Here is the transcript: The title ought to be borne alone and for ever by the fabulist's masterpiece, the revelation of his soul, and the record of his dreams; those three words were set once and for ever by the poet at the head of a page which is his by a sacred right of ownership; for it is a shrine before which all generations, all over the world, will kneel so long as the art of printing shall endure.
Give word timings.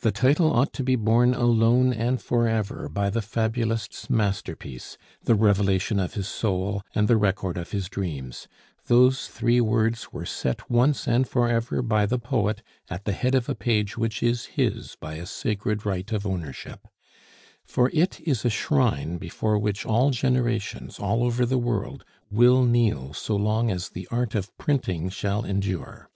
The 0.00 0.10
title 0.10 0.52
ought 0.52 0.72
to 0.72 0.82
be 0.82 0.96
borne 0.96 1.34
alone 1.34 1.92
and 1.92 2.20
for 2.20 2.48
ever 2.48 2.88
by 2.88 3.10
the 3.10 3.22
fabulist's 3.22 4.10
masterpiece, 4.10 4.98
the 5.22 5.36
revelation 5.36 6.00
of 6.00 6.14
his 6.14 6.26
soul, 6.26 6.82
and 6.96 7.06
the 7.06 7.16
record 7.16 7.56
of 7.56 7.70
his 7.70 7.88
dreams; 7.88 8.48
those 8.86 9.28
three 9.28 9.60
words 9.60 10.12
were 10.12 10.26
set 10.26 10.68
once 10.68 11.06
and 11.06 11.28
for 11.28 11.48
ever 11.48 11.80
by 11.80 12.06
the 12.06 12.18
poet 12.18 12.60
at 12.90 13.04
the 13.04 13.12
head 13.12 13.36
of 13.36 13.48
a 13.48 13.54
page 13.54 13.96
which 13.96 14.20
is 14.20 14.46
his 14.46 14.96
by 15.00 15.14
a 15.14 15.26
sacred 15.26 15.86
right 15.86 16.10
of 16.10 16.26
ownership; 16.26 16.88
for 17.64 17.88
it 17.94 18.18
is 18.22 18.44
a 18.44 18.50
shrine 18.50 19.16
before 19.16 19.60
which 19.60 19.86
all 19.86 20.10
generations, 20.10 20.98
all 20.98 21.22
over 21.22 21.46
the 21.46 21.56
world, 21.56 22.04
will 22.32 22.64
kneel 22.64 23.14
so 23.14 23.36
long 23.36 23.70
as 23.70 23.90
the 23.90 24.08
art 24.10 24.34
of 24.34 24.58
printing 24.58 25.08
shall 25.08 25.44
endure. 25.44 26.10